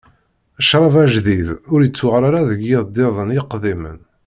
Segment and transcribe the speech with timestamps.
[0.63, 3.99] Ccṛab ajdid ur ittuɣal ara deg iyeddiden iqdimen.